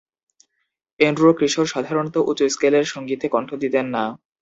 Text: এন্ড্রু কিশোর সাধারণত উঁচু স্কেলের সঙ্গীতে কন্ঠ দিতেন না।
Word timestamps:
এন্ড্রু 0.99 1.29
কিশোর 1.39 1.67
সাধারণত 1.73 2.15
উঁচু 2.29 2.45
স্কেলের 2.49 2.85
সঙ্গীতে 2.93 3.25
কন্ঠ 3.35 3.49
দিতেন 3.63 3.85
না। 3.95 4.03